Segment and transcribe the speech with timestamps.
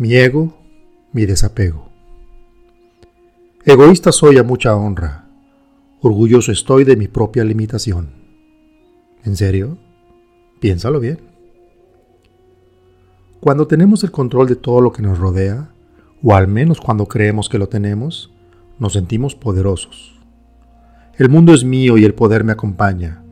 [0.00, 0.54] Mi ego,
[1.12, 1.90] mi desapego.
[3.66, 5.26] Egoísta soy a mucha honra.
[6.00, 8.08] Orgulloso estoy de mi propia limitación.
[9.26, 9.76] ¿En serio?
[10.58, 11.18] Piénsalo bien.
[13.40, 15.68] Cuando tenemos el control de todo lo que nos rodea,
[16.22, 18.32] o al menos cuando creemos que lo tenemos,
[18.78, 20.18] nos sentimos poderosos.
[21.18, 23.22] El mundo es mío y el poder me acompaña.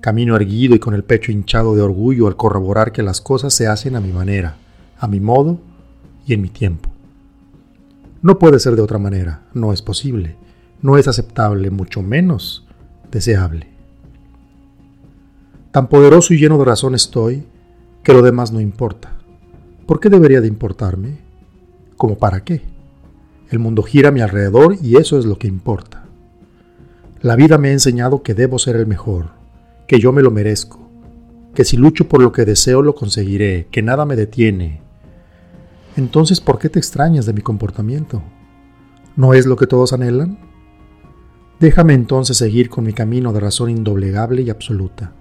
[0.00, 3.68] Camino erguido y con el pecho hinchado de orgullo al corroborar que las cosas se
[3.68, 4.56] hacen a mi manera,
[4.98, 5.60] a mi modo
[6.26, 6.90] y en mi tiempo.
[8.22, 10.36] No puede ser de otra manera, no es posible,
[10.82, 12.66] no es aceptable, mucho menos
[13.10, 13.68] deseable.
[15.70, 17.46] Tan poderoso y lleno de razón estoy
[18.02, 19.16] que lo demás no importa.
[19.86, 21.18] ¿Por qué debería de importarme?
[21.96, 22.62] ¿Como para qué?
[23.50, 26.04] El mundo gira a mi alrededor y eso es lo que importa.
[27.20, 29.30] La vida me ha enseñado que debo ser el mejor,
[29.86, 30.88] que yo me lo merezco,
[31.54, 34.82] que si lucho por lo que deseo lo conseguiré, que nada me detiene.
[35.96, 38.22] Entonces, ¿por qué te extrañas de mi comportamiento?
[39.16, 40.38] ¿No es lo que todos anhelan?
[41.58, 45.14] Déjame entonces seguir con mi camino de razón indoblegable y absoluta.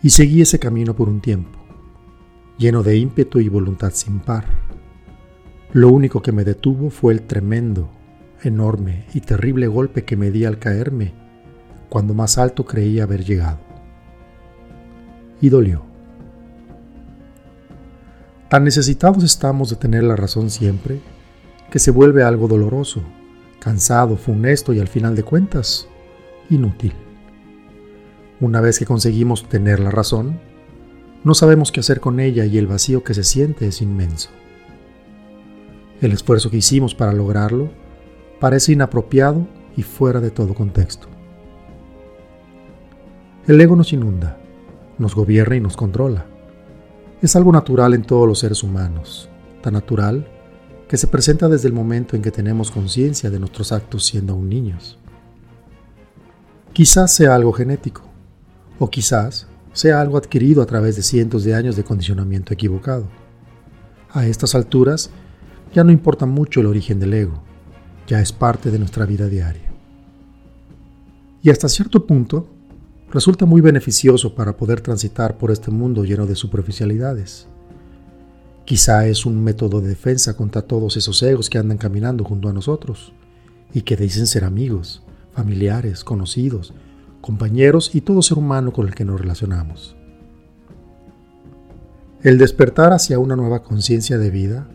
[0.00, 1.58] Y seguí ese camino por un tiempo,
[2.56, 4.44] lleno de ímpetu y voluntad sin par.
[5.72, 7.90] Lo único que me detuvo fue el tremendo,
[8.42, 11.14] enorme y terrible golpe que me di al caerme
[11.88, 13.58] cuando más alto creía haber llegado.
[15.40, 15.91] Y dolió.
[18.52, 21.00] Tan necesitados estamos de tener la razón siempre
[21.70, 23.02] que se vuelve algo doloroso,
[23.58, 25.88] cansado, funesto y al final de cuentas,
[26.50, 26.92] inútil.
[28.40, 30.38] Una vez que conseguimos tener la razón,
[31.24, 34.28] no sabemos qué hacer con ella y el vacío que se siente es inmenso.
[36.02, 37.70] El esfuerzo que hicimos para lograrlo
[38.38, 41.08] parece inapropiado y fuera de todo contexto.
[43.48, 44.36] El ego nos inunda,
[44.98, 46.26] nos gobierna y nos controla.
[47.22, 49.28] Es algo natural en todos los seres humanos,
[49.62, 50.26] tan natural
[50.88, 54.48] que se presenta desde el momento en que tenemos conciencia de nuestros actos siendo aún
[54.48, 54.98] niños.
[56.72, 58.02] Quizás sea algo genético,
[58.80, 63.06] o quizás sea algo adquirido a través de cientos de años de condicionamiento equivocado.
[64.10, 65.10] A estas alturas,
[65.72, 67.40] ya no importa mucho el origen del ego,
[68.08, 69.70] ya es parte de nuestra vida diaria.
[71.40, 72.48] Y hasta cierto punto,
[73.12, 77.46] resulta muy beneficioso para poder transitar por este mundo lleno de superficialidades.
[78.64, 82.52] Quizá es un método de defensa contra todos esos egos que andan caminando junto a
[82.54, 83.12] nosotros
[83.74, 85.02] y que dicen ser amigos,
[85.34, 86.72] familiares, conocidos,
[87.20, 89.94] compañeros y todo ser humano con el que nos relacionamos.
[92.22, 94.68] El despertar hacia una nueva conciencia de vida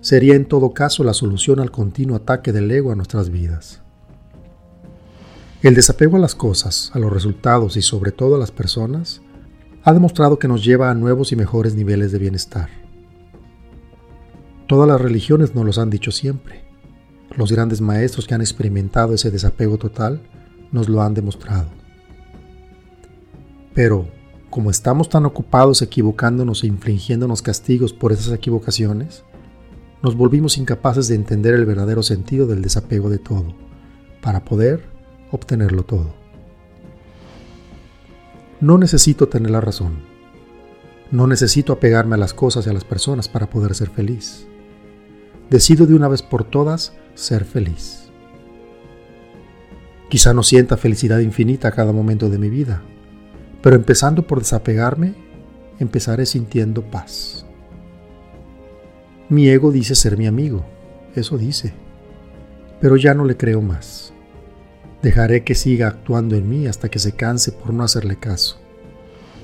[0.00, 3.82] sería en todo caso la solución al continuo ataque del ego a nuestras vidas.
[5.66, 9.20] El desapego a las cosas, a los resultados y sobre todo a las personas
[9.82, 12.68] ha demostrado que nos lleva a nuevos y mejores niveles de bienestar.
[14.68, 16.62] Todas las religiones nos los han dicho siempre.
[17.34, 20.22] Los grandes maestros que han experimentado ese desapego total
[20.70, 21.66] nos lo han demostrado.
[23.74, 24.06] Pero,
[24.50, 29.24] como estamos tan ocupados equivocándonos e infligiéndonos castigos por esas equivocaciones,
[30.00, 33.52] nos volvimos incapaces de entender el verdadero sentido del desapego de todo,
[34.22, 34.94] para poder
[35.30, 36.14] obtenerlo todo.
[38.60, 39.98] No necesito tener la razón.
[41.10, 44.46] No necesito apegarme a las cosas y a las personas para poder ser feliz.
[45.50, 48.10] Decido de una vez por todas ser feliz.
[50.08, 52.82] Quizá no sienta felicidad infinita a cada momento de mi vida,
[53.62, 55.14] pero empezando por desapegarme,
[55.78, 57.44] empezaré sintiendo paz.
[59.28, 60.64] Mi ego dice ser mi amigo,
[61.14, 61.74] eso dice,
[62.80, 64.12] pero ya no le creo más.
[65.02, 68.58] Dejaré que siga actuando en mí hasta que se canse por no hacerle caso.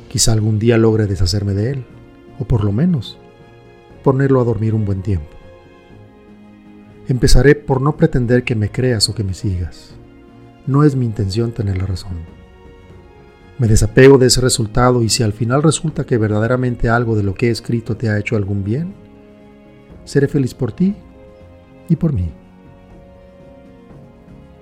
[0.08, 1.84] Quizá algún día logre deshacerme de él,
[2.38, 3.18] o por lo menos
[4.02, 5.28] ponerlo a dormir un buen tiempo.
[7.08, 9.94] Empezaré por no pretender que me creas o que me sigas.
[10.66, 12.18] No es mi intención tener la razón.
[13.58, 17.34] Me desapego de ese resultado y si al final resulta que verdaderamente algo de lo
[17.34, 18.94] que he escrito te ha hecho algún bien,
[20.04, 20.94] Seré feliz por ti
[21.88, 22.30] y por mí.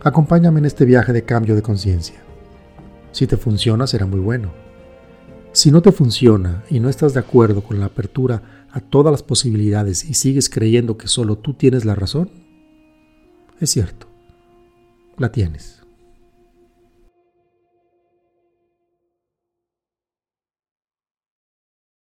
[0.03, 2.21] Acompáñame en este viaje de cambio de conciencia.
[3.13, 4.51] Si te funciona, será muy bueno.
[5.53, 9.23] Si no te funciona y no estás de acuerdo con la apertura a todas las
[9.23, 12.31] posibilidades y sigues creyendo que solo tú tienes la razón,
[13.61, 14.07] es cierto,
[15.19, 15.80] la tienes.